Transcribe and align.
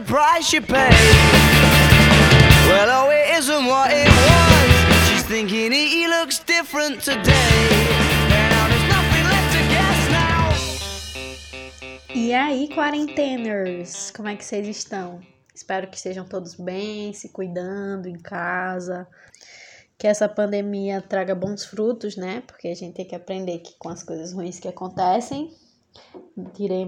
the 0.00 0.06
price 0.06 0.52
you 0.52 0.62
pay. 0.62 0.90
Well, 2.68 2.88
oh, 2.88 3.10
it 3.10 3.38
isn't 3.38 3.66
what 3.66 3.90
it 3.92 4.08
was. 4.08 5.08
She's 5.08 5.22
thinking 5.24 5.72
he 5.72 6.06
looks 6.06 6.38
different 6.38 7.02
today. 7.02 7.68
E 12.14 12.34
aí, 12.34 12.68
quarenteners, 12.68 14.10
como 14.10 14.28
é 14.28 14.36
que 14.36 14.44
vocês 14.44 14.66
estão? 14.66 15.20
Espero 15.54 15.88
que 15.88 15.96
estejam 15.96 16.24
todos 16.24 16.54
bem, 16.54 17.12
se 17.12 17.28
cuidando 17.30 18.08
em 18.08 18.18
casa. 18.18 19.06
Que 19.98 20.06
essa 20.06 20.28
pandemia 20.28 21.02
traga 21.02 21.34
bons 21.34 21.64
frutos, 21.64 22.16
né? 22.16 22.42
Porque 22.46 22.68
a 22.68 22.74
gente 22.74 22.94
tem 22.94 23.06
que 23.06 23.14
aprender 23.14 23.58
que 23.58 23.74
com 23.78 23.88
as 23.88 24.02
coisas 24.02 24.32
ruins 24.32 24.58
que 24.58 24.68
acontecem, 24.68 25.50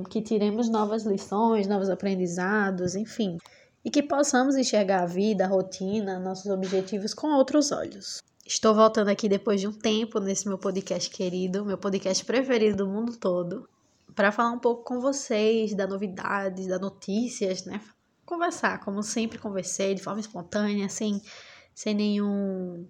que 0.08 0.22
tiremos 0.22 0.68
novas 0.68 1.04
lições, 1.04 1.66
novos 1.66 1.90
aprendizados, 1.90 2.94
enfim. 2.94 3.38
E 3.84 3.90
que 3.90 4.02
possamos 4.02 4.56
enxergar 4.56 5.02
a 5.02 5.06
vida, 5.06 5.44
a 5.44 5.48
rotina, 5.48 6.18
nossos 6.18 6.50
objetivos 6.50 7.12
com 7.12 7.28
outros 7.28 7.72
olhos. 7.72 8.22
Estou 8.46 8.74
voltando 8.74 9.08
aqui 9.08 9.28
depois 9.28 9.60
de 9.60 9.68
um 9.68 9.72
tempo 9.72 10.20
nesse 10.20 10.46
meu 10.46 10.58
podcast 10.58 11.10
querido, 11.10 11.64
meu 11.64 11.78
podcast 11.78 12.24
preferido 12.24 12.84
do 12.84 12.88
mundo 12.88 13.16
todo, 13.16 13.68
para 14.14 14.32
falar 14.32 14.50
um 14.50 14.58
pouco 14.58 14.84
com 14.84 15.00
vocês 15.00 15.74
da 15.74 15.86
novidades, 15.86 16.66
das 16.66 16.80
notícias, 16.80 17.64
né? 17.64 17.80
Conversar, 18.24 18.80
como 18.80 19.02
sempre 19.02 19.38
conversei, 19.38 19.94
de 19.94 20.02
forma 20.02 20.20
espontânea, 20.20 20.88
sem, 20.88 21.20
sem 21.74 21.94
nenhum 21.94 22.86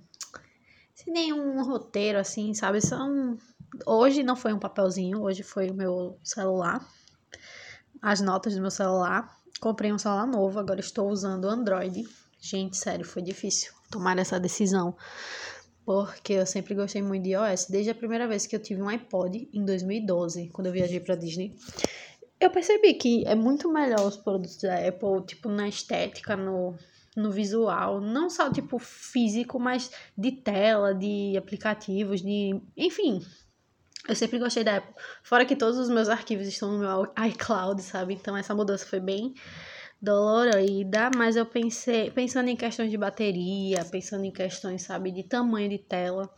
sem 0.94 1.12
nenhum 1.12 1.62
roteiro 1.64 2.18
assim, 2.18 2.54
sabe? 2.54 2.80
São 2.80 3.36
hoje 3.86 4.22
não 4.22 4.36
foi 4.36 4.52
um 4.52 4.58
papelzinho, 4.58 5.22
hoje 5.22 5.42
foi 5.42 5.70
o 5.70 5.74
meu 5.74 6.18
celular. 6.22 6.86
As 8.00 8.20
notas 8.20 8.54
do 8.54 8.60
meu 8.60 8.70
celular. 8.70 9.36
Comprei 9.60 9.92
um 9.92 9.98
celular 9.98 10.26
novo, 10.26 10.58
agora 10.58 10.80
estou 10.80 11.08
usando 11.08 11.44
o 11.44 11.48
Android. 11.48 12.04
Gente, 12.40 12.76
sério, 12.76 13.04
foi 13.04 13.22
difícil 13.22 13.72
tomar 13.90 14.18
essa 14.18 14.40
decisão. 14.40 14.96
Porque 15.84 16.34
eu 16.34 16.46
sempre 16.46 16.74
gostei 16.74 17.02
muito 17.02 17.24
de 17.24 17.30
iOS, 17.30 17.66
desde 17.66 17.90
a 17.90 17.94
primeira 17.94 18.26
vez 18.26 18.46
que 18.46 18.54
eu 18.54 18.60
tive 18.60 18.82
um 18.82 18.88
iPod, 18.88 19.48
em 19.52 19.64
2012, 19.64 20.48
quando 20.48 20.66
eu 20.68 20.72
viajei 20.72 21.00
para 21.00 21.14
Disney. 21.14 21.54
Eu 22.40 22.50
percebi 22.50 22.94
que 22.94 23.24
é 23.26 23.34
muito 23.34 23.72
melhor 23.72 24.04
os 24.06 24.16
produtos 24.16 24.56
da 24.56 24.76
Apple, 24.76 25.24
tipo, 25.26 25.48
na 25.48 25.68
estética, 25.68 26.36
no, 26.36 26.74
no 27.16 27.30
visual, 27.30 28.00
não 28.00 28.28
só 28.28 28.50
tipo 28.50 28.78
físico, 28.78 29.60
mas 29.60 29.90
de 30.16 30.32
tela, 30.32 30.94
de 30.94 31.36
aplicativos, 31.36 32.20
de, 32.20 32.60
enfim. 32.76 33.20
Eu 34.08 34.16
sempre 34.16 34.38
gostei 34.38 34.64
da 34.64 34.78
Apple. 34.78 34.94
Fora 35.22 35.44
que 35.44 35.54
todos 35.54 35.78
os 35.78 35.88
meus 35.88 36.08
arquivos 36.08 36.46
estão 36.48 36.72
no 36.72 36.78
meu 36.78 37.12
iCloud, 37.28 37.80
sabe? 37.82 38.14
Então 38.14 38.36
essa 38.36 38.54
mudança 38.54 38.84
foi 38.84 38.98
bem 38.98 39.34
dolorida, 40.00 41.10
mas 41.16 41.36
eu 41.36 41.46
pensei, 41.46 42.10
pensando 42.10 42.48
em 42.48 42.56
questões 42.56 42.90
de 42.90 42.98
bateria, 42.98 43.84
pensando 43.84 44.24
em 44.24 44.32
questões, 44.32 44.82
sabe, 44.82 45.12
de 45.12 45.22
tamanho 45.22 45.68
de 45.68 45.78
tela, 45.78 46.28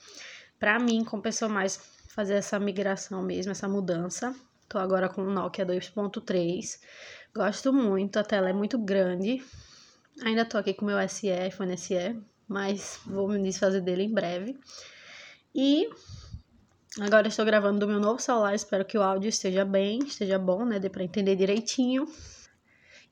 para 0.59 0.79
mim 0.79 1.03
compensou 1.03 1.49
mais 1.49 1.81
fazer 2.09 2.35
essa 2.35 2.59
migração 2.61 3.23
mesmo, 3.23 3.53
essa 3.53 3.67
mudança. 3.67 4.35
Tô 4.69 4.79
agora 4.79 5.09
com 5.09 5.23
o 5.23 5.31
Nokia 5.31 5.65
2.3. 5.65 6.79
Gosto 7.35 7.73
muito, 7.73 8.19
a 8.19 8.23
tela 8.23 8.51
é 8.51 8.53
muito 8.53 8.79
grande. 8.79 9.43
Ainda 10.23 10.45
tô 10.45 10.59
aqui 10.59 10.75
com 10.75 10.85
o 10.85 10.89
meu 10.89 11.09
SE, 11.09 11.29
iPhone 11.29 11.77
SE, 11.79 12.17
mas 12.47 13.01
vou 13.07 13.27
me 13.29 13.43
desfazer 13.43 13.81
dele 13.81 14.05
em 14.05 14.13
breve. 14.13 14.59
E 15.55 15.89
agora 17.01 17.29
estou 17.29 17.45
gravando 17.45 17.81
do 17.81 17.89
meu 17.89 18.01
novo 18.01 18.21
celular, 18.21 18.55
espero 18.55 18.85
que 18.85 18.97
o 18.97 19.03
áudio 19.03 19.29
esteja 19.29 19.65
bem, 19.65 20.01
esteja 20.01 20.39
bom, 20.39 20.65
né? 20.65 20.79
Dê 20.79 20.89
para 20.89 21.05
entender 21.05 21.37
direitinho. 21.37 22.07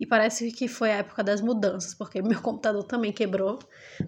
E 0.03 0.07
parece 0.07 0.51
que 0.51 0.67
foi 0.67 0.91
a 0.91 0.97
época 0.97 1.23
das 1.23 1.41
mudanças, 1.41 1.95
porque 1.95 2.21
meu 2.21 2.41
computador 2.43 2.83
também 2.85 3.13
quebrou. 3.13 3.59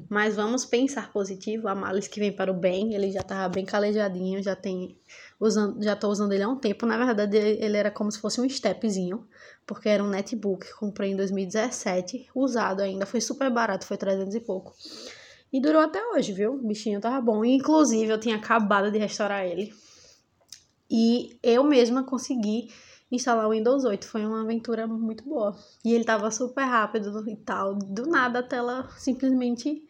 Mas 0.08 0.34
vamos 0.34 0.64
pensar 0.64 1.12
positivo, 1.12 1.68
há 1.68 1.74
males 1.74 2.08
que 2.08 2.18
vem 2.18 2.32
para 2.32 2.50
o 2.50 2.54
bem. 2.54 2.94
Ele 2.94 3.12
já 3.12 3.22
tava 3.22 3.48
bem 3.48 3.64
calejadinho, 3.64 4.42
já 4.42 4.56
tem 4.56 4.98
usando, 5.38 5.80
já 5.82 5.94
tô 5.94 6.08
usando 6.08 6.32
ele 6.32 6.42
há 6.42 6.48
um 6.48 6.58
tempo. 6.58 6.84
Na 6.84 6.96
verdade, 6.96 7.36
ele 7.36 7.76
era 7.76 7.92
como 7.92 8.10
se 8.10 8.18
fosse 8.18 8.40
um 8.40 8.48
stepzinho, 8.48 9.24
porque 9.64 9.88
era 9.88 10.02
um 10.02 10.08
netbook 10.08 10.66
comprei 10.74 11.12
em 11.12 11.16
2017, 11.16 12.28
usado 12.34 12.80
ainda, 12.80 13.06
foi 13.06 13.20
super 13.20 13.48
barato, 13.50 13.86
foi 13.86 13.96
300 13.96 14.34
e 14.34 14.40
pouco. 14.40 14.74
E 15.54 15.60
durou 15.60 15.80
até 15.80 16.04
hoje, 16.08 16.32
viu? 16.32 16.54
O 16.54 16.66
bichinho 16.66 17.00
tava 17.00 17.20
bom. 17.20 17.44
inclusive, 17.44 18.10
eu 18.10 18.18
tinha 18.18 18.34
acabado 18.34 18.90
de 18.90 18.98
restaurar 18.98 19.46
ele. 19.46 19.72
E 20.90 21.38
eu 21.44 21.62
mesma 21.62 22.02
consegui 22.02 22.72
instalar 23.08 23.46
o 23.46 23.50
Windows 23.50 23.84
8. 23.84 24.04
Foi 24.04 24.26
uma 24.26 24.42
aventura 24.42 24.84
muito 24.88 25.22
boa. 25.22 25.56
E 25.84 25.94
ele 25.94 26.02
tava 26.02 26.28
super 26.32 26.64
rápido 26.64 27.22
e 27.30 27.36
tal. 27.36 27.76
Do 27.76 28.04
nada 28.04 28.40
a 28.40 28.42
tela 28.42 28.88
simplesmente 28.98 29.86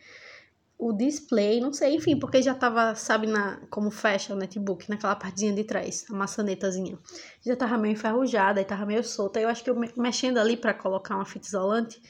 o 0.76 0.92
display, 0.92 1.60
não 1.60 1.72
sei, 1.72 1.94
enfim, 1.94 2.18
porque 2.18 2.42
já 2.42 2.54
tava, 2.54 2.94
sabe, 2.94 3.26
na, 3.26 3.58
como 3.70 3.90
fecha 3.90 4.34
o 4.34 4.36
netbook, 4.36 4.90
naquela 4.90 5.16
partezinha 5.16 5.54
de 5.54 5.64
trás, 5.64 6.04
a 6.10 6.12
maçanetazinha. 6.12 6.98
Já 7.40 7.56
tava 7.56 7.78
meio 7.78 7.94
enferrujada 7.94 8.60
e 8.60 8.64
tava 8.66 8.84
meio 8.84 9.02
solta. 9.02 9.40
Eu 9.40 9.48
acho 9.48 9.64
que 9.64 9.70
eu 9.70 9.76
mexendo 9.96 10.36
ali 10.36 10.58
para 10.58 10.74
colocar 10.74 11.14
uma 11.14 11.24
fita 11.24 11.46
isolante, 11.46 12.02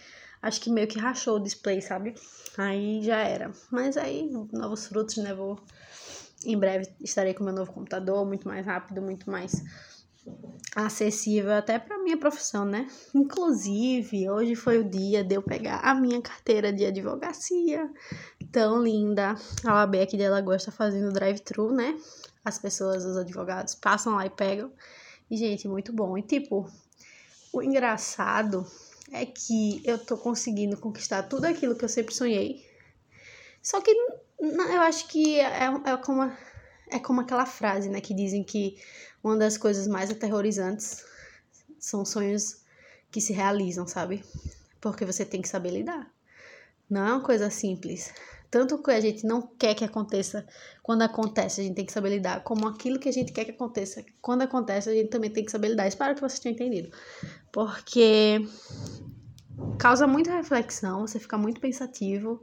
acho 0.44 0.60
que 0.60 0.71
meio 0.71 0.87
que 0.87 0.99
rachou 0.99 1.37
o 1.37 1.43
display, 1.43 1.81
sabe? 1.81 2.15
Aí 2.59 3.03
já 3.03 3.16
era. 3.16 3.50
Mas 3.71 3.97
aí, 3.97 4.31
novos 4.53 4.87
frutos, 4.87 5.16
né? 5.16 5.34
Vou. 5.34 5.59
Em 6.44 6.59
breve 6.59 6.93
estarei 7.00 7.32
com 7.32 7.43
meu 7.43 7.55
novo 7.55 7.72
computador, 7.72 8.27
muito 8.27 8.47
mais 8.47 8.65
rápido, 8.66 9.00
muito 9.00 9.31
mais 9.31 9.62
acessível 10.77 11.53
até 11.53 11.78
para 11.78 12.03
minha 12.03 12.19
profissão, 12.19 12.66
né? 12.66 12.87
Inclusive, 13.15 14.28
hoje 14.28 14.55
foi 14.55 14.78
o 14.78 14.84
dia 14.84 15.25
de 15.25 15.34
eu 15.34 15.43
pegar 15.43 15.78
a 15.78 15.94
minha 15.94 16.21
carteira 16.21 16.71
de 16.71 16.84
advocacia, 16.84 17.91
tão 18.53 18.82
linda. 18.82 19.34
A 19.65 19.75
OAB 19.76 19.97
aqui 20.03 20.19
de 20.19 20.26
Alagoas 20.26 20.61
está 20.61 20.72
fazendo 20.72 21.12
drive-thru, 21.12 21.72
né? 21.72 21.99
As 22.44 22.59
pessoas, 22.59 23.06
os 23.06 23.16
advogados, 23.16 23.75
passam 23.75 24.16
lá 24.16 24.26
e 24.26 24.31
pegam. 24.31 24.71
E, 25.31 25.37
gente, 25.38 25.66
muito 25.66 25.91
bom. 25.91 26.19
E, 26.19 26.22
tipo, 26.22 26.71
o 27.50 27.62
engraçado 27.62 28.66
é 29.14 29.25
que 29.25 29.80
eu 29.84 29.97
tô 29.97 30.19
conseguindo 30.19 30.76
conquistar 30.76 31.22
tudo 31.22 31.44
aquilo 31.44 31.76
que 31.76 31.84
eu 31.84 31.88
sempre 31.88 32.12
sonhei. 32.12 32.66
Só 33.62 33.80
que 33.80 33.91
eu 34.41 34.80
acho 34.82 35.06
que 35.06 35.38
é, 35.38 35.66
é 35.66 35.96
como 35.96 36.31
é 36.90 36.99
como 36.99 37.20
aquela 37.20 37.46
frase, 37.46 37.88
né, 37.88 38.00
que 38.00 38.12
dizem 38.12 38.44
que 38.44 38.76
uma 39.22 39.37
das 39.37 39.56
coisas 39.56 39.87
mais 39.87 40.11
aterrorizantes 40.11 41.02
são 41.78 42.05
sonhos 42.05 42.62
que 43.11 43.20
se 43.20 43.32
realizam, 43.32 43.87
sabe? 43.87 44.22
Porque 44.81 45.05
você 45.05 45.25
tem 45.25 45.40
que 45.40 45.49
saber 45.49 45.70
lidar. 45.70 46.12
Não 46.90 47.06
é 47.06 47.12
uma 47.12 47.22
coisa 47.22 47.49
simples. 47.50 48.12
Tanto 48.50 48.81
que 48.81 48.90
a 48.93 49.00
gente 49.00 49.26
não 49.26 49.43
quer 49.43 49.75
que 49.75 49.84
aconteça, 49.84 50.46
quando 50.81 51.02
acontece, 51.02 51.60
a 51.60 51.64
gente 51.64 51.75
tem 51.75 51.84
que 51.84 51.93
saber 51.93 52.10
lidar, 52.10 52.44
como 52.44 52.69
aquilo 52.69 53.00
que 53.00 53.08
a 53.08 53.12
gente 53.12 53.32
quer 53.32 53.44
que 53.44 53.50
aconteça, 53.50 54.05
quando 54.22 54.43
acontece, 54.43 54.88
a 54.88 54.93
gente 54.93 55.08
também 55.08 55.28
tem 55.28 55.44
que 55.44 55.50
saber 55.50 55.70
lidar. 55.70 55.88
Espero 55.88 56.14
que 56.14 56.20
vocês 56.20 56.38
tenham 56.38 56.55
entendido. 56.55 56.88
Porque 57.50 58.46
causa 59.79 60.06
muita 60.06 60.33
reflexão, 60.33 61.06
você 61.06 61.19
fica 61.19 61.37
muito 61.37 61.61
pensativo. 61.61 62.43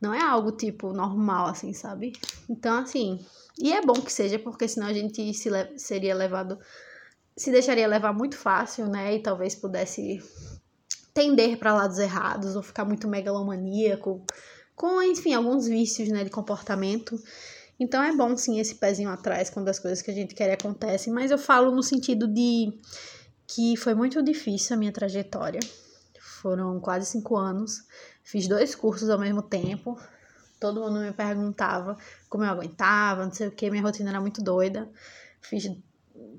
Não 0.00 0.12
é 0.12 0.22
algo 0.22 0.52
tipo 0.52 0.92
normal, 0.92 1.46
assim, 1.46 1.72
sabe? 1.72 2.12
Então, 2.48 2.78
assim, 2.78 3.18
e 3.58 3.72
é 3.72 3.80
bom 3.80 3.94
que 3.94 4.12
seja, 4.12 4.38
porque 4.38 4.68
senão 4.68 4.86
a 4.86 4.92
gente 4.92 5.32
se 5.32 5.48
le 5.48 5.78
seria 5.78 6.14
levado, 6.14 6.58
se 7.36 7.50
deixaria 7.50 7.86
levar 7.86 8.12
muito 8.12 8.36
fácil, 8.36 8.86
né? 8.86 9.14
E 9.14 9.22
talvez 9.22 9.54
pudesse 9.54 10.22
tender 11.14 11.58
para 11.58 11.72
lados 11.72 11.98
errados 11.98 12.56
ou 12.56 12.62
ficar 12.62 12.84
muito 12.84 13.08
megalomaníaco, 13.08 14.22
com, 14.74 15.02
enfim, 15.02 15.32
alguns 15.32 15.66
vícios, 15.66 16.10
né, 16.10 16.22
de 16.22 16.28
comportamento. 16.28 17.18
Então 17.80 18.02
é 18.02 18.14
bom 18.14 18.36
sim 18.36 18.60
esse 18.60 18.74
pezinho 18.74 19.08
atrás 19.08 19.48
quando 19.48 19.68
as 19.68 19.78
coisas 19.78 20.02
que 20.02 20.10
a 20.10 20.14
gente 20.14 20.34
quer 20.34 20.52
acontecem, 20.52 21.12
mas 21.12 21.30
eu 21.30 21.38
falo 21.38 21.74
no 21.74 21.82
sentido 21.82 22.28
de 22.28 22.72
que 23.46 23.76
foi 23.76 23.94
muito 23.94 24.22
difícil 24.22 24.76
a 24.76 24.78
minha 24.78 24.92
trajetória. 24.92 25.60
Foram 26.36 26.78
quase 26.80 27.06
cinco 27.06 27.36
anos, 27.36 27.84
fiz 28.22 28.46
dois 28.48 28.74
cursos 28.74 29.10
ao 29.10 29.18
mesmo 29.18 29.42
tempo, 29.42 29.98
Todo 30.58 30.80
mundo 30.80 31.00
me 31.00 31.12
perguntava 31.12 31.96
como 32.28 32.44
eu 32.44 32.50
aguentava, 32.50 33.24
não 33.24 33.32
sei 33.32 33.48
o 33.48 33.52
que, 33.52 33.70
minha 33.70 33.82
rotina 33.82 34.10
era 34.10 34.20
muito 34.20 34.42
doida. 34.42 34.90
Fiz, 35.40 35.70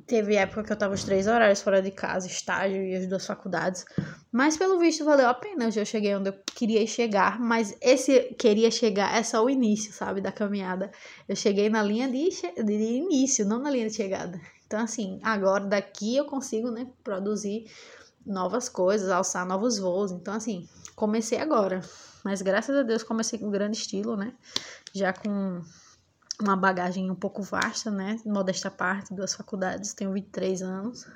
teve 0.07 0.35
época 0.35 0.63
que 0.63 0.73
eu 0.73 0.77
tava 0.77 0.95
os 0.95 1.03
três 1.03 1.27
horários 1.27 1.61
fora 1.61 1.81
de 1.81 1.91
casa, 1.91 2.25
estágio 2.25 2.81
e 2.81 2.95
as 2.95 3.07
duas 3.07 3.27
faculdades. 3.27 3.85
Mas 4.31 4.57
pelo 4.57 4.79
visto 4.79 5.05
valeu 5.05 5.27
a 5.27 5.35
pena. 5.35 5.69
Eu 5.73 5.85
cheguei 5.85 6.15
onde 6.15 6.29
eu 6.29 6.35
queria 6.55 6.85
chegar, 6.87 7.39
mas 7.39 7.77
esse 7.79 8.33
queria 8.39 8.71
chegar 8.71 9.15
é 9.15 9.21
só 9.21 9.43
o 9.45 9.49
início, 9.49 9.93
sabe, 9.93 10.19
da 10.19 10.31
caminhada. 10.31 10.91
Eu 11.29 11.35
cheguei 11.35 11.69
na 11.69 11.83
linha 11.83 12.07
de, 12.07 12.29
de 12.63 12.73
início, 12.73 13.45
não 13.45 13.59
na 13.59 13.69
linha 13.69 13.87
de 13.87 13.95
chegada. 13.95 14.41
Então, 14.65 14.79
assim, 14.79 15.19
agora 15.23 15.65
daqui 15.65 16.17
eu 16.17 16.25
consigo, 16.25 16.71
né, 16.71 16.87
produzir 17.03 17.71
novas 18.27 18.69
coisas, 18.69 19.09
alçar 19.09 19.45
novos 19.45 19.79
voos. 19.79 20.11
Então, 20.11 20.33
assim, 20.33 20.67
comecei 20.95 21.39
agora. 21.39 21.81
Mas 22.23 22.41
graças 22.41 22.75
a 22.75 22.83
Deus 22.83 23.03
comecei 23.03 23.39
com 23.39 23.49
grande 23.49 23.77
estilo, 23.77 24.17
né? 24.17 24.33
Já 24.93 25.13
com 25.13 25.61
uma 26.41 26.55
bagagem 26.55 27.09
um 27.09 27.15
pouco 27.15 27.41
vasta, 27.41 27.89
né? 27.89 28.19
Modesta 28.25 28.69
parte, 28.69 29.13
duas 29.13 29.33
faculdades, 29.33 29.93
tenho 29.93 30.13
23 30.13 30.61
anos. 30.61 31.07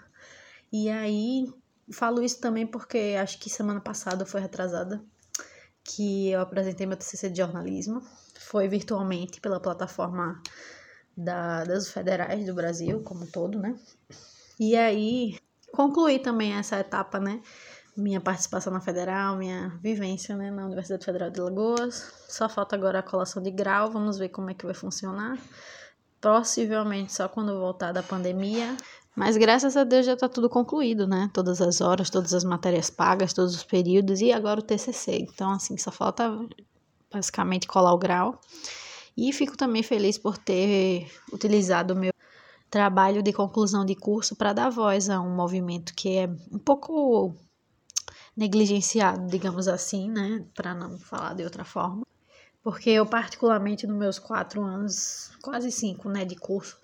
E 0.72 0.90
aí 0.90 1.54
falo 1.92 2.24
isso 2.24 2.40
também 2.40 2.66
porque 2.66 3.18
acho 3.22 3.38
que 3.38 3.50
semana 3.50 3.82
passada 3.82 4.26
foi 4.26 4.40
retrasada 4.40 5.04
que 5.84 6.30
eu 6.30 6.40
apresentei 6.40 6.86
meu 6.86 6.98
TCC 6.98 7.30
de 7.30 7.38
jornalismo. 7.40 8.02
Foi 8.40 8.68
virtualmente 8.68 9.42
pela 9.42 9.60
plataforma 9.60 10.42
da, 11.16 11.64
das 11.64 11.90
federais 11.90 12.46
do 12.46 12.54
Brasil, 12.54 13.02
como 13.04 13.24
um 13.24 13.28
todo, 13.28 13.60
né? 13.60 13.76
E 14.60 14.76
aí, 14.76 15.38
concluí 15.74 16.20
também 16.20 16.54
essa 16.54 16.80
etapa, 16.80 17.20
né? 17.20 17.42
Minha 17.96 18.22
participação 18.22 18.72
na 18.72 18.80
federal, 18.80 19.36
minha 19.36 19.70
vivência 19.82 20.36
né, 20.36 20.50
na 20.50 20.66
Universidade 20.66 21.04
Federal 21.04 21.30
de 21.30 21.42
Lagoas. 21.42 22.14
Só 22.30 22.48
falta 22.48 22.76
agora 22.76 23.00
a 23.00 23.04
colação 23.04 23.44
de 23.44 23.52
grau, 23.52 23.92
vamos 23.92 24.18
ver 24.18 24.30
como 24.30 24.50
é 24.50 24.54
que 24.54 24.66
vai 24.66 24.74
funcionar. 24.74 25.38
Possivelmente 26.22 27.14
só 27.14 27.28
quando 27.28 27.60
voltar 27.60 27.92
da 27.92 28.02
pandemia. 28.02 28.78
Mas 29.16 29.36
graças 29.36 29.76
a 29.76 29.84
Deus 29.84 30.06
já 30.06 30.14
está 30.14 30.30
tudo 30.30 30.50
concluído, 30.50 31.06
né? 31.06 31.30
Todas 31.34 31.62
as 31.62 31.82
horas, 31.82 32.10
todas 32.10 32.34
as 32.34 32.46
matérias 32.46 32.90
pagas, 32.90 33.34
todos 33.34 33.54
os 33.54 33.64
períodos 33.64 34.22
e 34.22 34.32
agora 34.32 34.62
o 34.62 34.64
TCC. 34.64 35.18
Então, 35.18 35.52
assim, 35.52 35.78
só 35.78 35.92
falta 35.92 36.32
basicamente 37.12 37.68
colar 37.68 37.94
o 37.94 37.98
grau. 37.98 38.40
E 39.18 39.34
fico 39.34 39.58
também 39.58 39.84
feliz 39.84 40.18
por 40.18 40.38
ter 40.38 41.12
utilizado 41.34 41.94
o 41.94 41.98
meu 41.98 42.11
trabalho 42.72 43.22
de 43.22 43.34
conclusão 43.34 43.86
de 43.86 43.94
curso 43.96 44.36
para 44.36 44.54
dar 44.54 44.70
voz 44.70 45.10
a 45.10 45.20
um 45.20 45.36
movimento 45.36 45.94
que 45.94 46.18
é 46.18 46.28
um 46.52 46.58
pouco 46.58 47.36
negligenciado, 48.36 49.28
digamos 49.28 49.68
assim, 49.68 50.10
né? 50.10 50.46
Para 50.56 50.74
não 50.74 50.98
falar 50.98 51.34
de 51.34 51.44
outra 51.44 51.66
forma. 51.66 52.04
Porque 52.64 52.90
eu, 52.90 53.06
particularmente, 53.06 53.86
nos 53.86 53.98
meus 53.98 54.18
quatro 54.18 54.64
anos, 54.64 55.32
quase 55.42 55.70
cinco, 55.72 56.08
né, 56.10 56.24
de 56.24 56.36
curso, 56.36 56.78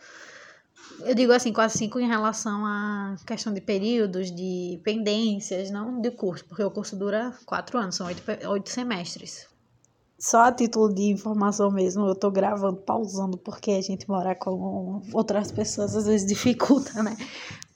eu 1.02 1.14
digo 1.14 1.32
assim, 1.32 1.54
quase 1.54 1.78
cinco 1.78 2.00
em 2.00 2.08
relação 2.08 2.66
à 2.66 3.16
questão 3.26 3.54
de 3.54 3.62
períodos, 3.62 4.32
de 4.32 4.82
pendências, 4.84 5.70
não 5.70 6.02
de 6.02 6.12
curso, 6.12 6.44
porque 6.46 6.64
o 6.64 6.72
curso 6.72 6.98
dura 6.98 7.34
quatro 7.46 7.78
anos, 7.78 7.96
são 7.96 8.08
oito, 8.08 8.24
oito 8.50 8.70
semestres. 8.70 9.48
Só 10.20 10.44
a 10.44 10.52
título 10.52 10.94
de 10.94 11.04
informação 11.12 11.70
mesmo, 11.72 12.08
eu 12.08 12.16
tô 12.16 12.32
gravando, 12.32 12.78
pausando, 12.78 13.38
porque 13.38 13.72
a 13.72 13.82
gente 13.82 14.10
morar 14.10 14.36
com 14.36 15.02
outras 15.14 15.52
pessoas 15.52 15.96
às 15.96 16.08
vezes 16.08 16.28
dificulta, 16.28 17.04
né? 17.04 17.16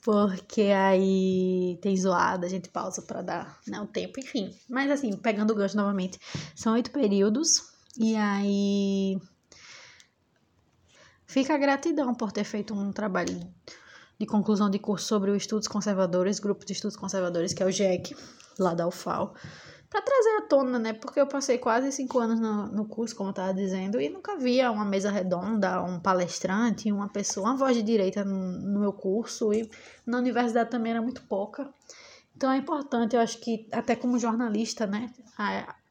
Porque 0.02 0.62
aí 0.62 1.78
tem 1.80 1.96
zoada, 1.96 2.46
a 2.46 2.50
gente 2.50 2.68
pausa 2.68 3.00
para 3.02 3.22
dar 3.22 3.60
né, 3.68 3.80
o 3.80 3.86
tempo, 3.86 4.18
enfim. 4.18 4.52
Mas 4.68 4.90
assim, 4.90 5.16
pegando 5.16 5.52
o 5.52 5.54
gancho 5.54 5.76
novamente, 5.76 6.18
são 6.56 6.72
oito 6.72 6.90
períodos, 6.90 7.62
e 7.96 8.16
aí 8.16 9.20
Fica 11.32 11.54
a 11.54 11.56
gratidão 11.56 12.14
por 12.14 12.30
ter 12.30 12.44
feito 12.44 12.74
um 12.74 12.92
trabalho 12.92 13.40
de 14.20 14.26
conclusão 14.26 14.68
de 14.68 14.78
curso 14.78 15.06
sobre 15.06 15.30
os 15.30 15.38
estudos 15.38 15.66
conservadores, 15.66 16.38
grupo 16.38 16.62
de 16.62 16.74
estudos 16.74 16.94
conservadores, 16.94 17.54
que 17.54 17.62
é 17.62 17.66
o 17.66 17.70
GEC, 17.70 18.14
lá 18.58 18.74
da 18.74 18.86
UFAL, 18.86 19.34
para 19.92 20.00
trazer 20.00 20.30
à 20.38 20.40
tona, 20.40 20.78
né? 20.78 20.94
Porque 20.94 21.20
eu 21.20 21.26
passei 21.26 21.58
quase 21.58 21.92
cinco 21.92 22.18
anos 22.18 22.40
no, 22.40 22.66
no 22.68 22.86
curso, 22.86 23.14
como 23.14 23.28
eu 23.28 23.32
estava 23.32 23.52
dizendo, 23.52 24.00
e 24.00 24.08
nunca 24.08 24.38
via 24.38 24.70
uma 24.70 24.86
mesa 24.86 25.10
redonda, 25.10 25.82
um 25.82 26.00
palestrante, 26.00 26.90
uma 26.90 27.10
pessoa, 27.10 27.50
uma 27.50 27.56
voz 27.56 27.76
de 27.76 27.82
direita 27.82 28.24
no, 28.24 28.52
no 28.52 28.80
meu 28.80 28.94
curso, 28.94 29.52
e 29.52 29.70
na 30.06 30.16
universidade 30.16 30.70
também 30.70 30.92
era 30.92 31.02
muito 31.02 31.22
pouca. 31.24 31.68
Então 32.34 32.50
é 32.50 32.56
importante, 32.56 33.14
eu 33.14 33.20
acho 33.20 33.38
que 33.38 33.68
até 33.70 33.94
como 33.94 34.18
jornalista, 34.18 34.86
né? 34.86 35.12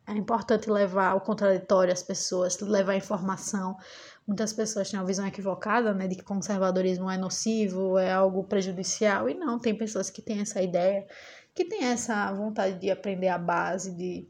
É 0.07 0.13
importante 0.13 0.67
levar 0.67 1.13
o 1.15 1.21
contraditório 1.21 1.93
às 1.93 2.01
pessoas, 2.01 2.59
levar 2.59 2.95
informação. 2.95 3.77
Muitas 4.25 4.51
pessoas 4.51 4.89
têm 4.89 4.99
uma 4.99 5.05
visão 5.05 5.27
equivocada, 5.27 5.93
né, 5.93 6.07
de 6.07 6.15
que 6.15 6.23
conservadorismo 6.23 7.09
é 7.09 7.17
nocivo, 7.17 7.99
é 7.99 8.11
algo 8.11 8.43
prejudicial, 8.43 9.29
e 9.29 9.35
não, 9.35 9.59
tem 9.59 9.75
pessoas 9.75 10.09
que 10.09 10.21
têm 10.21 10.41
essa 10.41 10.61
ideia, 10.61 11.05
que 11.53 11.65
têm 11.65 11.85
essa 11.85 12.31
vontade 12.33 12.79
de 12.79 12.89
aprender 12.89 13.27
a 13.27 13.37
base, 13.37 13.91
de, 13.91 14.27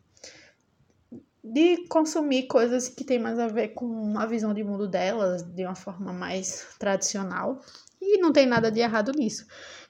de 1.43 1.87
consumir 1.87 2.47
coisas 2.47 2.89
que 2.89 3.03
têm 3.03 3.19
mais 3.19 3.37
a 3.39 3.47
ver 3.47 3.69
com 3.69 4.17
a 4.17 4.25
visão 4.25 4.53
de 4.53 4.63
mundo 4.63 4.87
delas, 4.87 5.43
de 5.43 5.65
uma 5.65 5.75
forma 5.75 6.11
mais 6.11 6.67
tradicional, 6.79 7.61
e 8.01 8.17
não 8.17 8.33
tem 8.33 8.45
nada 8.45 8.71
de 8.71 8.79
errado 8.79 9.11
nisso. 9.11 9.45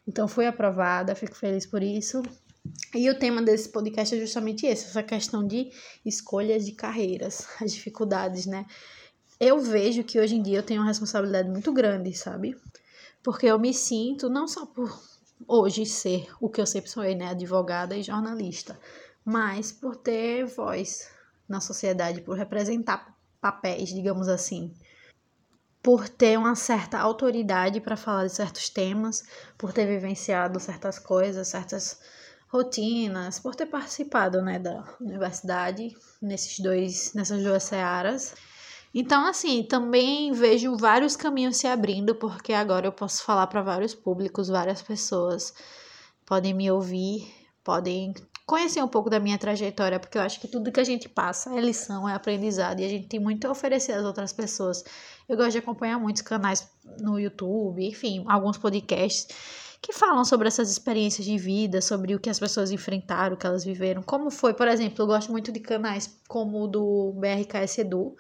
Então, 0.08 0.28
fui 0.28 0.46
aprovada, 0.46 1.16
fico 1.16 1.36
feliz 1.36 1.66
por 1.66 1.82
isso. 1.82 2.22
E 2.94 3.10
o 3.10 3.18
tema 3.18 3.42
desse 3.42 3.70
podcast 3.70 4.16
é 4.16 4.20
justamente 4.20 4.66
esse, 4.66 4.86
essa 4.86 5.02
questão 5.02 5.46
de 5.46 5.72
escolhas 6.06 6.66
de 6.66 6.74
carreiras, 6.74 7.48
as 7.62 7.72
dificuldades, 7.74 8.46
né? 8.46 8.66
Eu 9.40 9.60
vejo 9.60 10.04
que 10.04 10.20
hoje 10.20 10.36
em 10.36 10.42
dia 10.42 10.60
eu 10.60 10.64
tenho 10.64 10.82
uma 10.82 10.88
responsabilidade 10.88 11.50
muito 11.50 11.72
grande, 11.74 12.14
sabe? 12.14 12.56
Porque 13.24 13.48
eu 13.48 13.58
me 13.58 13.74
sinto, 13.74 14.30
não 14.30 14.48
só 14.48 14.66
por 14.66 14.92
hoje 15.48 15.86
ser 15.86 16.28
o 16.40 16.50
que 16.50 16.62
eu 16.62 16.66
sempre 16.66 16.90
sonhei, 16.90 17.16
né? 17.16 17.28
Advogada 17.28 17.96
e 17.96 18.04
jornalista, 18.04 18.80
mas 19.24 19.72
por 19.72 19.96
ter 19.96 20.46
voz 20.46 21.10
na 21.48 21.60
sociedade, 21.60 22.22
por 22.22 22.38
representar 22.38 23.16
papéis, 23.40 23.90
digamos 23.90 24.28
assim 24.28 24.74
por 25.82 26.08
ter 26.08 26.38
uma 26.38 26.56
certa 26.56 27.00
autoridade 27.00 27.82
para 27.82 27.98
falar 27.98 28.28
de 28.28 28.34
certos 28.34 28.70
temas, 28.70 29.24
por 29.58 29.74
ter 29.74 29.88
vivenciado 29.88 30.60
certas 30.60 31.00
coisas, 31.00 31.48
certas 31.48 32.00
rotinas, 32.50 33.40
por 33.40 33.56
ter 33.56 33.66
participado, 33.66 34.42
né, 34.42 34.60
da 34.60 34.84
universidade 35.00 35.96
nesses 36.22 36.60
dois, 36.60 37.14
nessas 37.14 37.42
duas 37.42 37.64
searas. 37.64 38.36
Então, 38.94 39.26
assim, 39.26 39.64
também 39.64 40.34
vejo 40.34 40.76
vários 40.76 41.16
caminhos 41.16 41.58
se 41.58 41.66
abrindo, 41.66 42.14
porque 42.16 42.52
agora 42.52 42.88
eu 42.88 42.92
posso 42.92 43.24
falar 43.24 43.48
para 43.48 43.62
vários 43.62 43.96
públicos, 43.96 44.50
várias 44.50 44.82
pessoas 44.82 45.54
podem 46.26 46.54
me 46.54 46.70
ouvir, 46.70 47.34
podem 47.64 48.14
conhecer 48.46 48.84
um 48.84 48.88
pouco 48.88 49.10
da 49.10 49.20
minha 49.20 49.38
trajetória, 49.38 49.98
porque 49.98 50.18
eu 50.18 50.22
acho 50.22 50.42
que 50.42 50.48
tudo 50.48 50.72
que 50.72 50.80
a 50.80 50.84
gente 50.84 51.08
passa 51.08 51.56
é 51.56 51.62
lição, 51.62 52.08
é 52.08 52.14
aprendizado, 52.14 52.82
e 52.82 52.86
a 52.86 52.90
gente 52.90 53.08
tem 53.08 53.20
muito 53.20 53.48
a 53.48 53.52
oferecer 53.52 53.94
às 53.94 54.04
outras 54.04 54.34
pessoas. 54.34 54.84
Eu 55.28 55.38
gosto 55.38 55.52
de 55.52 55.60
acompanhar 55.60 55.98
muitos 55.98 56.22
canais 56.22 56.70
no 57.00 57.18
YouTube, 57.18 57.86
enfim, 57.88 58.26
alguns 58.28 58.58
podcasts 58.58 59.28
que 59.82 59.92
falam 59.92 60.24
sobre 60.24 60.48
essas 60.48 60.70
experiências 60.70 61.26
de 61.26 61.38
vida, 61.38 61.82
sobre 61.82 62.14
o 62.14 62.20
que 62.20 62.30
as 62.30 62.40
pessoas 62.40 62.70
enfrentaram, 62.70 63.34
o 63.34 63.38
que 63.38 63.48
elas 63.48 63.66
viveram. 63.66 64.04
Como 64.04 64.30
foi, 64.30 64.54
por 64.54 64.68
exemplo, 64.68 65.02
eu 65.02 65.08
gosto 65.08 65.32
muito 65.32 65.52
de 65.52 65.60
canais 65.60 66.20
como 66.28 66.64
o 66.64 66.68
do 66.68 67.14
BRKS 67.14 67.80
Edu, 67.80 68.16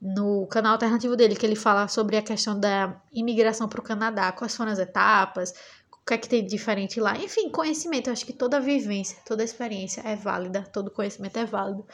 no 0.00 0.46
canal 0.46 0.72
alternativo 0.72 1.16
dele, 1.16 1.34
que 1.34 1.44
ele 1.44 1.56
fala 1.56 1.88
sobre 1.88 2.16
a 2.16 2.22
questão 2.22 2.58
da 2.58 3.02
imigração 3.12 3.68
para 3.68 3.80
o 3.80 3.82
Canadá, 3.82 4.30
quais 4.30 4.54
foram 4.54 4.70
as 4.70 4.78
etapas, 4.78 5.52
o 5.92 6.06
que 6.06 6.14
é 6.14 6.18
que 6.18 6.28
tem 6.28 6.44
de 6.44 6.48
diferente 6.48 7.00
lá. 7.00 7.16
Enfim, 7.16 7.50
conhecimento, 7.50 8.08
eu 8.08 8.12
acho 8.12 8.24
que 8.24 8.32
toda 8.32 8.60
vivência, 8.60 9.18
toda 9.26 9.42
experiência 9.42 10.00
é 10.02 10.14
válida, 10.14 10.62
todo 10.72 10.92
conhecimento 10.92 11.36
é 11.38 11.44
válido. 11.44 11.84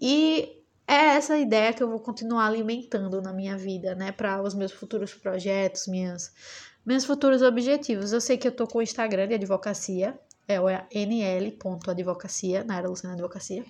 E 0.00 0.58
é 0.88 1.16
essa 1.16 1.38
ideia 1.38 1.72
que 1.72 1.82
eu 1.82 1.88
vou 1.88 2.00
continuar 2.00 2.46
alimentando 2.46 3.22
na 3.22 3.32
minha 3.32 3.56
vida, 3.56 3.94
né, 3.94 4.10
para 4.10 4.42
os 4.42 4.54
meus 4.54 4.72
futuros 4.72 5.14
projetos, 5.14 5.86
minhas 5.86 6.32
meus 6.88 7.04
futuros 7.04 7.42
objetivos. 7.42 8.14
Eu 8.14 8.20
sei 8.20 8.38
que 8.38 8.48
eu 8.48 8.52
tô 8.52 8.66
com 8.66 8.78
o 8.78 8.82
Instagram 8.82 9.28
de 9.28 9.34
advocacia, 9.34 10.18
é 10.48 10.58
o 10.58 10.64
nl.advocacia, 10.90 12.64
na 12.64 12.78
era 12.78 12.88
Luciana 12.88 13.14
Advocacia. 13.14 13.62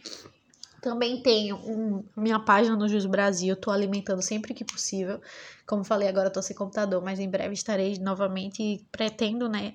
Também 0.80 1.20
tenho 1.20 1.56
um, 1.56 2.04
minha 2.16 2.38
página 2.38 2.76
no 2.76 2.86
Jus 2.86 3.06
Brasil, 3.06 3.56
tô 3.56 3.72
alimentando 3.72 4.22
sempre 4.22 4.54
que 4.54 4.64
possível. 4.64 5.20
Como 5.66 5.82
falei, 5.82 6.06
agora 6.06 6.30
tô 6.30 6.40
sem 6.40 6.54
computador, 6.54 7.02
mas 7.02 7.18
em 7.18 7.28
breve 7.28 7.54
estarei 7.54 7.98
novamente 7.98 8.62
e 8.62 8.86
pretendo, 8.92 9.48
né, 9.48 9.74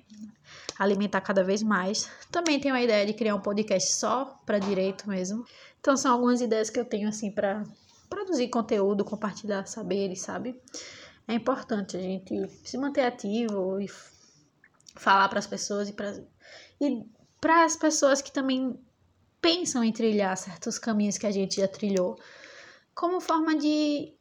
alimentar 0.78 1.20
cada 1.20 1.44
vez 1.44 1.62
mais. 1.62 2.08
Também 2.32 2.58
tenho 2.58 2.74
a 2.74 2.82
ideia 2.82 3.04
de 3.04 3.12
criar 3.12 3.34
um 3.34 3.42
podcast 3.42 3.92
só 3.92 4.40
para 4.46 4.58
direito 4.58 5.06
mesmo. 5.06 5.44
Então 5.80 5.98
são 5.98 6.14
algumas 6.14 6.40
ideias 6.40 6.70
que 6.70 6.80
eu 6.80 6.84
tenho 6.86 7.10
assim 7.10 7.30
para 7.30 7.62
produzir 8.08 8.48
conteúdo, 8.48 9.04
compartilhar 9.04 9.66
saberes, 9.66 10.22
sabe? 10.22 10.58
É 11.26 11.34
importante 11.34 11.96
a 11.96 12.00
gente 12.00 12.48
se 12.64 12.76
manter 12.76 13.02
ativo 13.02 13.80
e 13.80 13.88
falar 14.94 15.28
para 15.28 15.38
as 15.38 15.46
pessoas 15.46 15.88
e 15.88 15.92
para 15.92 16.22
e 16.80 17.04
para 17.40 17.64
as 17.64 17.76
pessoas 17.76 18.22
que 18.22 18.32
também 18.32 18.78
pensam 19.40 19.84
em 19.84 19.92
trilhar 19.92 20.36
certos 20.36 20.78
caminhos 20.78 21.18
que 21.18 21.26
a 21.26 21.30
gente 21.30 21.60
já 21.60 21.68
trilhou, 21.68 22.18
como 22.94 23.20
forma 23.20 23.54
de 23.56 24.14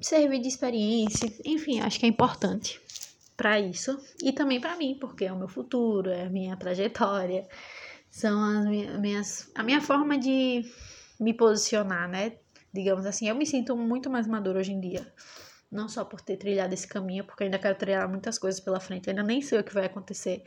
servir 0.00 0.40
de 0.40 0.48
experiência, 0.48 1.32
enfim, 1.44 1.80
acho 1.80 1.98
que 1.98 2.06
é 2.06 2.08
importante 2.08 2.80
para 3.36 3.58
isso 3.58 3.98
e 4.22 4.32
também 4.32 4.60
para 4.60 4.76
mim, 4.76 4.96
porque 5.00 5.24
é 5.24 5.32
o 5.32 5.38
meu 5.38 5.48
futuro, 5.48 6.10
é 6.10 6.26
a 6.26 6.30
minha 6.30 6.56
trajetória, 6.56 7.48
são 8.10 8.42
as 8.42 8.66
minhas 9.00 9.50
a 9.54 9.62
minha 9.62 9.80
forma 9.80 10.18
de 10.18 10.64
me 11.18 11.34
posicionar, 11.34 12.08
né? 12.08 12.36
Digamos 12.72 13.06
assim, 13.06 13.28
eu 13.28 13.34
me 13.34 13.46
sinto 13.46 13.76
muito 13.76 14.10
mais 14.10 14.26
madura 14.26 14.60
hoje 14.60 14.72
em 14.72 14.80
dia 14.80 15.06
não 15.70 15.88
só 15.88 16.04
por 16.04 16.20
ter 16.20 16.36
trilhado 16.36 16.72
esse 16.72 16.86
caminho, 16.86 17.24
porque 17.24 17.44
ainda 17.44 17.58
quero 17.58 17.76
trilhar 17.76 18.08
muitas 18.08 18.38
coisas 18.38 18.60
pela 18.60 18.80
frente, 18.80 19.10
ainda 19.10 19.22
nem 19.22 19.42
sei 19.42 19.60
o 19.60 19.64
que 19.64 19.74
vai 19.74 19.86
acontecer. 19.86 20.42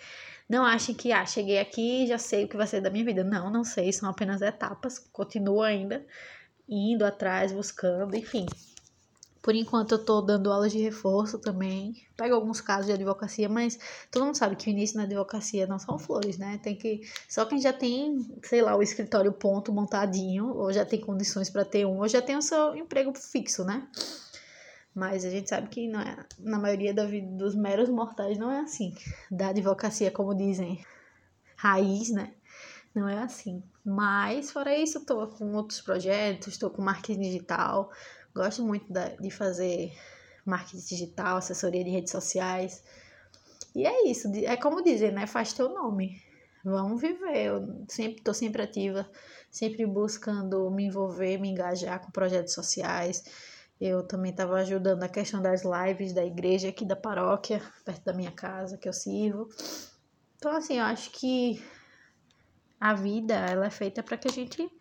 Não 0.50 0.66
achem 0.66 0.96
que, 0.96 1.12
ah, 1.12 1.26
cheguei 1.26 1.60
aqui 1.60 2.04
e 2.04 2.08
já 2.08 2.18
sei 2.18 2.46
o 2.46 2.48
que 2.48 2.58
vai 2.58 2.68
ser 2.68 2.82
da 2.82 2.90
minha 2.90 3.06
vida. 3.06 3.24
Não, 3.24 3.50
não 3.50 3.64
sei, 3.64 3.94
são 3.94 4.10
apenas 4.10 4.42
etapas, 4.42 5.00
continuo 5.00 5.62
ainda 5.62 6.06
indo 6.68 7.06
atrás, 7.06 7.52
buscando, 7.52 8.16
enfim. 8.16 8.46
Por 9.42 9.56
enquanto 9.56 9.94
eu 9.94 10.06
tô 10.06 10.22
dando 10.22 10.52
aulas 10.52 10.72
de 10.72 10.80
reforço 10.80 11.40
também. 11.40 11.96
Pego 12.16 12.36
alguns 12.36 12.62
casos 12.62 12.86
de 12.86 12.94
advocacia, 12.94 13.50
mas 13.50 13.78
todo 14.12 14.24
mundo 14.24 14.38
sabe 14.38 14.56
que 14.56 14.70
o 14.70 14.72
início 14.72 14.98
na 14.98 15.04
advocacia 15.04 15.66
não 15.66 15.80
são 15.80 15.98
flores, 15.98 16.38
né? 16.38 16.60
Tem 16.62 16.76
que. 16.76 17.02
Só 17.28 17.44
quem 17.46 17.60
já 17.60 17.74
tem, 17.74 18.24
sei 18.44 18.62
lá, 18.62 18.76
o 18.76 18.84
escritório 18.84 19.34
ponto 19.34 19.74
montadinho, 19.74 20.56
ou 20.56 20.72
já 20.72 20.86
tem 20.86 21.02
condições 21.02 21.50
para 21.50 21.66
ter 21.66 21.86
um, 21.88 21.98
ou 22.00 22.08
já 22.08 22.22
tem 22.22 22.38
o 22.38 22.42
seu 22.42 22.76
emprego 22.76 23.12
fixo, 23.18 23.66
né? 23.66 23.88
Mas 24.94 25.24
a 25.24 25.30
gente 25.30 25.50
sabe 25.50 25.70
que 25.70 25.88
não 25.88 26.02
é, 26.02 26.26
na 26.40 26.60
maioria 26.60 26.94
da 26.94 27.06
vida 27.06 27.28
dos 27.38 27.56
meros 27.56 27.90
mortais 27.90 28.38
não 28.38 28.52
é 28.52 28.60
assim. 28.60 28.94
Da 29.30 29.50
advocacia, 29.50 30.12
como 30.12 30.36
dizem, 30.36 30.84
raiz, 31.56 32.10
né? 32.10 32.34
Não 32.94 33.08
é 33.08 33.20
assim. 33.20 33.64
Mas, 33.86 34.52
fora 34.52 34.78
isso, 34.78 35.06
tô 35.06 35.28
com 35.28 35.54
outros 35.54 35.80
projetos, 35.82 36.50
estou 36.50 36.70
com 36.70 36.82
marketing 36.82 37.22
digital 37.22 37.90
Gosto 38.34 38.64
muito 38.64 38.86
de 39.20 39.30
fazer 39.30 39.92
marketing 40.46 40.86
digital, 40.86 41.38
assessoria 41.38 41.84
de 41.84 41.90
redes 41.90 42.12
sociais. 42.12 42.82
E 43.76 43.86
é 43.86 44.10
isso, 44.10 44.32
é 44.34 44.56
como 44.56 44.82
dizem, 44.82 45.12
né? 45.12 45.28
Faz 45.28 45.54
teu 45.54 45.70
nome. 45.70 46.22
Vamos 46.64 47.02
viver. 47.02 47.48
Eu 47.48 47.86
sempre 47.90 48.22
tô 48.22 48.34
sempre 48.34 48.62
ativa, 48.62 49.10
sempre 49.50 49.86
buscando 49.86 50.70
me 50.72 50.86
envolver, 50.86 51.38
me 51.38 51.50
engajar 51.50 52.00
com 52.00 52.12
projetos 52.12 52.54
sociais. 52.54 53.24
Eu 53.82 54.08
também 54.08 54.30
estava 54.30 54.58
ajudando 54.58 55.02
a 55.02 55.10
questão 55.10 55.42
das 55.42 55.64
lives 55.64 56.14
da 56.14 56.24
igreja 56.24 56.70
aqui 56.70 56.86
da 56.86 56.96
paróquia, 56.96 57.60
perto 57.84 58.04
da 58.06 58.14
minha 58.14 58.32
casa, 58.32 58.78
que 58.78 58.88
eu 58.88 58.94
sirvo. 58.94 59.50
Então, 60.36 60.56
assim, 60.56 60.78
eu 60.78 60.86
acho 60.86 61.10
que 61.10 61.60
a 62.80 62.94
vida 62.94 63.34
ela 63.34 63.66
é 63.66 63.70
feita 63.72 64.04
para 64.04 64.18
que 64.18 64.28
a 64.28 64.32
gente 64.32 64.72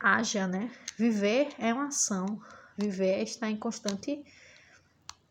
haja, 0.00 0.48
né? 0.48 0.72
Viver 0.96 1.54
é 1.60 1.72
uma 1.72 1.86
ação. 1.86 2.42
Viver 2.76 3.20
é 3.20 3.22
estar 3.22 3.48
em 3.48 3.56
constante 3.56 4.20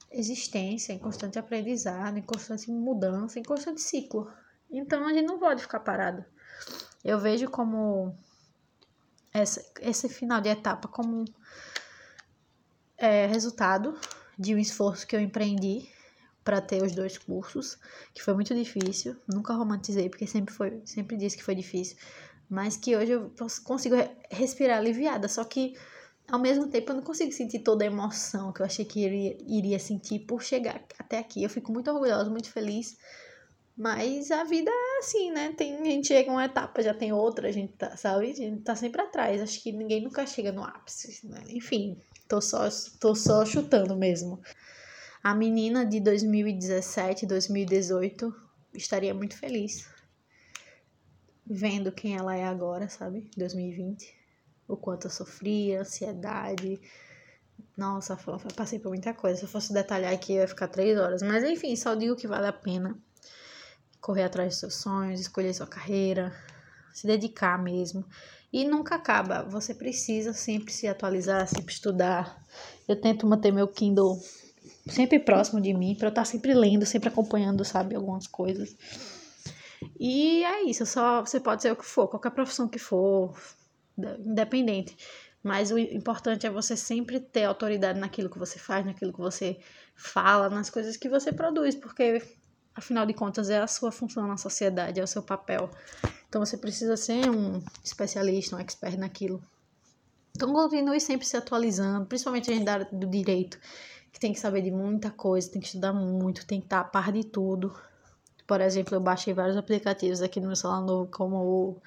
existência, 0.10 0.94
em 0.94 0.98
constante 0.98 1.38
aprendizado, 1.38 2.18
em 2.18 2.22
constante 2.22 2.72
mudança, 2.72 3.38
em 3.38 3.44
constante 3.44 3.82
ciclo. 3.82 4.32
Então 4.72 5.06
a 5.06 5.12
gente 5.12 5.28
não 5.28 5.40
pode 5.40 5.62
ficar 5.62 5.82
parado. 5.82 6.24
Eu 7.04 7.20
vejo 7.20 7.50
como 7.50 8.18
essa, 9.34 9.62
esse 9.82 10.08
final 10.08 10.40
de 10.40 10.48
etapa 10.48 10.88
como 10.88 11.26
é, 13.00 13.26
resultado 13.26 13.98
de 14.38 14.54
um 14.54 14.58
esforço 14.58 15.08
que 15.08 15.16
eu 15.16 15.20
empreendi 15.20 15.90
para 16.44 16.62
ter 16.62 16.82
os 16.82 16.94
dois 16.94 17.18
cursos, 17.18 17.78
que 18.14 18.24
foi 18.24 18.34
muito 18.34 18.56
difícil. 18.56 19.16
Nunca 19.28 19.54
romantizei, 19.54 20.10
porque 20.10 20.26
sempre 20.26 20.54
foi, 20.54 20.82
sempre 20.86 21.18
disse 21.18 21.38
que 21.38 21.44
foi 21.44 21.56
difícil 21.56 21.98
mas 22.50 22.76
que 22.76 22.98
hoje 22.98 23.12
eu 23.12 23.32
consigo 23.64 23.96
respirar 24.32 24.80
aliviada. 24.80 25.28
Só 25.28 25.44
que 25.44 25.78
ao 26.28 26.40
mesmo 26.40 26.68
tempo 26.68 26.92
eu 26.92 26.96
não 26.96 27.04
consigo 27.04 27.32
sentir 27.32 27.60
toda 27.60 27.84
a 27.84 27.88
emoção 27.88 28.52
que 28.52 28.62
eu 28.62 28.66
achei 28.66 28.84
que 28.84 29.02
iria, 29.06 29.38
iria 29.48 29.80
sentir 29.80 30.20
por 30.20 30.42
chegar 30.42 30.82
até 30.98 31.20
aqui. 31.20 31.44
Eu 31.44 31.50
fico 31.50 31.72
muito 31.72 31.92
orgulhosa, 31.92 32.30
muito 32.30 32.52
feliz. 32.52 32.98
Mas 33.78 34.30
a 34.32 34.44
vida 34.44 34.70
é 34.70 35.00
assim, 35.00 35.32
né? 35.32 35.54
Tem, 35.54 35.76
a 35.76 35.84
gente 35.86 36.08
chega 36.08 36.30
uma 36.30 36.44
etapa, 36.44 36.82
já 36.82 36.94
tem 36.94 37.14
outra, 37.14 37.48
a 37.48 37.52
gente 37.52 37.74
tá, 37.74 37.96
sabe? 37.96 38.32
A 38.32 38.34
gente 38.34 38.62
tá 38.62 38.76
sempre 38.76 39.02
atrás. 39.02 39.42
Acho 39.42 39.62
que 39.62 39.72
ninguém 39.72 40.02
nunca 40.02 40.26
chega 40.26 40.52
no 40.52 40.64
ápice, 40.64 41.26
né? 41.28 41.42
Enfim, 41.50 41.98
tô 42.30 42.40
só, 42.40 42.70
tô 43.00 43.14
só 43.14 43.44
chutando 43.46 43.98
mesmo. 43.98 44.40
A 45.22 45.36
menina 45.36 45.86
de 45.86 46.00
2017, 46.00 47.26
2018 47.26 48.34
estaria 48.74 49.14
muito 49.14 49.36
feliz 49.36 49.86
vendo 51.50 51.92
quem 51.92 52.16
ela 52.16 52.36
é 52.36 52.46
agora, 52.46 52.88
sabe? 52.88 53.30
2020. 53.36 54.16
O 54.68 54.78
quanto 54.78 55.08
eu 55.08 55.12
sofria, 55.12 55.82
ansiedade. 55.82 56.80
Nossa, 57.76 58.18
eu 58.28 58.56
passei 58.56 58.78
por 58.78 58.90
muita 58.90 59.14
coisa. 59.14 59.40
Se 59.40 59.46
eu 59.46 59.50
fosse 59.50 59.74
detalhar 59.74 60.14
aqui, 60.14 60.34
ia 60.34 60.48
ficar 60.48 60.68
três 60.68 60.98
horas. 60.98 61.24
Mas 61.24 61.44
enfim, 61.44 61.76
só 61.76 61.96
digo 61.96 62.16
que 62.16 62.28
vale 62.28 62.46
a 62.46 62.54
pena 62.54 62.96
correr 64.00 64.24
atrás 64.24 64.52
dos 64.52 64.60
seus 64.60 64.76
sonhos, 64.76 65.20
escolher 65.20 65.54
sua 65.54 65.66
carreira, 65.66 66.32
se 66.94 67.08
dedicar 67.08 67.62
mesmo. 67.62 68.06
E 68.52 68.66
nunca 68.66 68.96
acaba. 68.96 69.44
Você 69.44 69.74
precisa 69.74 70.34
sempre 70.34 70.74
se 70.74 70.88
atualizar, 70.88 71.48
sempre 71.48 71.74
estudar. 71.74 72.44
Eu 72.88 73.00
tento 73.00 73.28
manter 73.28 73.52
meu 73.52 73.68
Kindle 73.68 74.20
sempre 74.88 75.20
próximo 75.20 75.62
de 75.62 75.74
mim, 75.74 75.96
para 75.96 76.08
eu 76.08 76.10
estar 76.10 76.26
sempre 76.26 76.54
lendo, 76.54 76.86
sempre 76.86 77.10
acompanhando, 77.10 77.64
sabe, 77.64 77.96
algumas 77.96 78.28
coisas. 78.28 78.76
E 80.00 80.44
é 80.44 80.64
isso, 80.64 80.86
só 80.86 81.22
você 81.22 81.40
pode 81.40 81.62
ser 81.62 81.72
o 81.72 81.76
que 81.76 81.86
for, 81.86 82.08
qualquer 82.08 82.32
profissão 82.32 82.68
que 82.68 82.80
for, 82.80 83.38
independente. 83.98 84.98
Mas 85.42 85.72
o 85.72 85.78
importante 85.78 86.46
é 86.46 86.50
você 86.50 86.76
sempre 86.76 87.20
ter 87.20 87.46
autoridade 87.46 88.00
naquilo 88.00 88.30
que 88.30 88.38
você 88.38 88.60
faz, 88.60 88.86
naquilo 88.86 89.14
que 89.14 89.20
você 89.20 89.58
fala, 89.96 90.50
nas 90.50 90.70
coisas 90.70 90.98
que 90.98 91.08
você 91.08 91.32
produz, 91.32 91.76
porque 91.76 92.22
afinal 92.76 93.06
de 93.06 93.14
contas 93.14 93.50
é 93.50 93.60
a 93.60 93.68
sua 93.68 93.92
função 93.92 94.28
na 94.28 94.38
sociedade, 94.38 95.00
é 95.00 95.04
o 95.04 95.08
seu 95.08 95.22
papel. 95.22 95.70
Então 96.28 96.44
você 96.44 96.58
precisa 96.58 96.96
ser 96.96 97.30
um 97.30 97.62
especialista, 97.84 98.56
um 98.56 98.60
expert 98.60 98.98
naquilo. 98.98 99.42
Então 100.36 100.54
continue 100.54 101.00
sempre 101.02 101.26
se 101.26 101.36
atualizando, 101.36 102.06
principalmente 102.06 102.50
a 102.50 102.54
gente 102.54 102.66
da 102.66 102.74
área 102.74 102.88
do 102.92 103.08
direito, 103.08 103.60
que 104.12 104.20
tem 104.20 104.32
que 104.32 104.40
saber 104.40 104.62
de 104.62 104.72
muita 104.72 105.12
coisa, 105.12 105.52
tem 105.52 105.60
que 105.60 105.68
estudar 105.68 105.92
muito, 105.94 106.46
tem 106.46 106.60
que 106.60 106.68
estar 106.68 106.82
a 106.82 106.84
par 106.84 107.12
de 107.12 107.24
tudo. 107.24 107.76
Por 108.48 108.62
exemplo, 108.62 108.96
eu 108.96 109.02
baixei 109.02 109.34
vários 109.34 109.58
aplicativos 109.58 110.22
aqui 110.22 110.40
no 110.40 110.48
meu 110.48 110.56
celular 110.56 110.82
novo, 110.82 111.12
como 111.12 111.38
o 111.38 111.82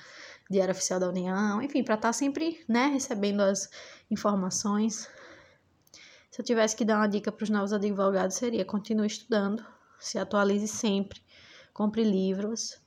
Diário 0.51 0.73
Oficial 0.73 1.01
da 1.01 1.09
União, 1.09 1.63
enfim, 1.63 1.83
para 1.83 1.95
estar 1.95 2.13
sempre, 2.13 2.63
né, 2.69 2.87
recebendo 2.87 3.41
as 3.41 3.71
informações. 4.11 5.09
Se 6.31 6.41
eu 6.41 6.45
tivesse 6.45 6.77
que 6.77 6.85
dar 6.85 6.97
uma 6.97 7.09
dica 7.09 7.33
para 7.33 7.45
os 7.45 7.51
novos 7.51 7.73
advogados, 7.73 8.37
seria 8.37 8.65
continue 8.65 9.07
estudando, 9.07 9.65
se 10.03 10.19
atualize 10.19 10.69
sempre, 10.69 11.21
compre 11.73 12.03
livros, 12.05 12.81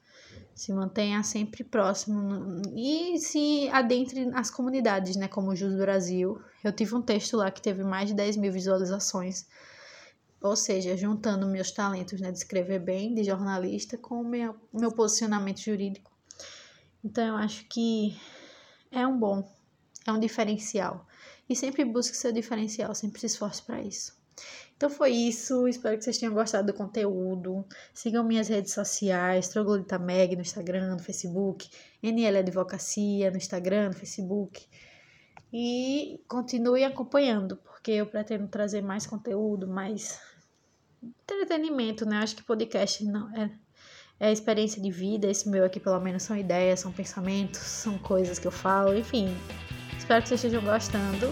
se 0.53 0.71
mantenha 0.73 1.23
sempre 1.23 1.63
próximo 1.63 2.61
e 2.75 3.17
se 3.19 3.69
adentre 3.69 4.25
nas 4.25 4.51
comunidades, 4.51 5.15
né, 5.15 5.27
como 5.27 5.51
o 5.51 5.55
Jus 5.55 5.75
Brasil. 5.75 6.39
Eu 6.63 6.71
tive 6.71 6.95
um 6.95 7.01
texto 7.01 7.37
lá 7.37 7.49
que 7.49 7.61
teve 7.61 7.83
mais 7.83 8.09
de 8.09 8.15
10 8.15 8.37
mil 8.37 8.51
visualizações 8.51 9.45
ou 10.45 10.55
seja, 10.55 10.95
juntando 10.95 11.47
meus 11.47 11.71
talentos 11.71 12.21
né, 12.21 12.31
de 12.31 12.37
escrever 12.37 12.79
bem, 12.79 13.15
de 13.15 13.23
jornalista, 13.23 13.97
com 13.97 14.21
o 14.21 14.23
meu, 14.23 14.55
meu 14.71 14.91
posicionamento 14.91 15.59
jurídico. 15.59 16.11
Então, 17.03 17.25
eu 17.25 17.35
acho 17.35 17.65
que 17.67 18.15
é 18.91 19.07
um 19.07 19.17
bom, 19.17 19.43
é 20.05 20.11
um 20.11 20.19
diferencial. 20.19 21.07
E 21.49 21.55
sempre 21.55 21.83
busque 21.83 22.15
seu 22.15 22.31
diferencial, 22.31 22.93
sempre 22.93 23.19
se 23.19 23.25
esforce 23.25 23.63
para 23.63 23.81
isso. 23.81 24.15
Então 24.77 24.89
foi 24.89 25.11
isso, 25.11 25.67
espero 25.69 25.97
que 25.97 26.03
vocês 26.03 26.17
tenham 26.17 26.33
gostado 26.33 26.67
do 26.67 26.73
conteúdo. 26.73 27.65
Sigam 27.93 28.25
minhas 28.25 28.49
redes 28.49 28.73
sociais, 28.73 29.47
Troglodita 29.47 29.97
Meg 29.97 30.35
no 30.35 30.41
Instagram, 30.41 30.95
no 30.95 30.99
Facebook, 30.99 31.69
NL 32.03 32.39
Advocacia 32.39 33.31
no 33.31 33.37
Instagram, 33.37 33.89
no 33.89 33.93
Facebook. 33.93 34.67
E 35.53 36.19
continue 36.27 36.83
acompanhando, 36.83 37.55
porque 37.55 37.91
eu 37.91 38.05
pretendo 38.05 38.47
trazer 38.49 38.81
mais 38.81 39.07
conteúdo, 39.07 39.65
mais 39.65 40.19
entretenimento, 41.01 42.05
né? 42.05 42.17
Acho 42.17 42.35
que 42.35 42.43
podcast 42.43 43.05
não 43.05 43.33
é, 43.33 43.49
é 44.19 44.31
experiência 44.33 44.81
de 44.81 44.91
vida. 44.91 45.27
Esse 45.27 45.47
meu 45.47 45.63
aqui, 45.63 45.79
pelo 45.79 46.01
menos, 46.01 46.23
são 46.23 46.35
ideias, 46.35 46.81
são 46.81 46.91
pensamentos, 46.91 47.61
são 47.61 47.97
coisas 47.97 48.37
que 48.37 48.47
eu 48.47 48.51
falo, 48.51 48.93
enfim. 48.97 49.29
Espero 49.97 50.21
que 50.21 50.27
vocês 50.27 50.43
estejam 50.43 50.63
gostando. 50.69 51.27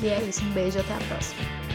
E 0.00 0.06
é 0.06 0.22
isso, 0.22 0.44
um 0.44 0.52
beijo, 0.52 0.78
até 0.78 0.94
a 0.94 1.08
próxima. 1.08 1.73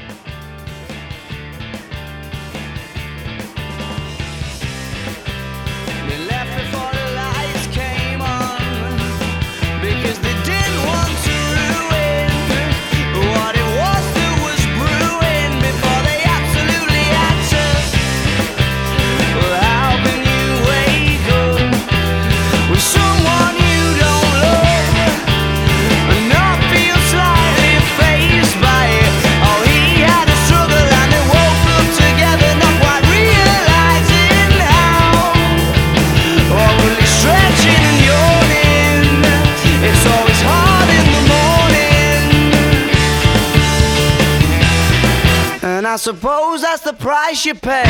Suppose 46.15 46.61
that's 46.63 46.81
the 46.81 46.93
price 46.93 47.45
you 47.45 47.53
pay. 47.53 47.83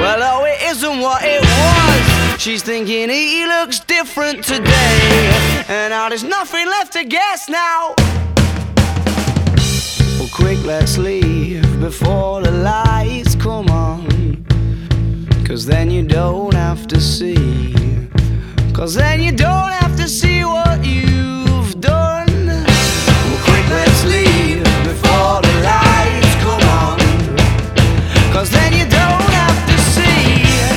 Well, 0.00 0.20
oh, 0.20 0.44
it 0.44 0.60
isn't 0.70 0.98
what 0.98 1.22
it 1.24 1.40
was. 1.40 2.42
She's 2.42 2.64
thinking 2.64 3.08
he 3.10 3.46
looks 3.46 3.78
different 3.78 4.42
today. 4.42 5.64
And 5.68 5.92
now 5.92 6.08
there's 6.08 6.24
nothing 6.24 6.66
left 6.66 6.94
to 6.94 7.04
guess 7.04 7.48
now. 7.48 7.94
Well, 10.18 10.28
quick, 10.32 10.60
let's 10.64 10.98
leave 10.98 11.62
before 11.78 12.42
the 12.42 12.50
lights 12.50 13.36
come 13.36 13.68
on. 13.68 14.44
Cause 15.46 15.64
then 15.64 15.92
you 15.92 16.02
don't 16.02 16.54
have 16.54 16.88
to 16.88 17.00
see. 17.00 17.84
Cause 18.72 18.94
then 18.96 19.20
you 19.20 19.30
don't 19.30 19.70
have 19.70 19.96
to 19.96 20.08
see 20.08 20.44
what 20.44 20.84
you 20.84 21.41